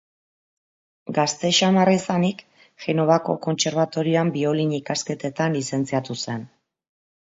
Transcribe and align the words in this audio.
Gazte 1.17 1.51
xamarra 1.57 1.93
izanik 1.99 2.43
Genovako 2.87 3.37
kontserbatorioan 3.47 4.35
biolin 4.41 4.77
ikasketetan 4.83 5.63
lizentziatu 5.63 6.23
zen. 6.27 6.53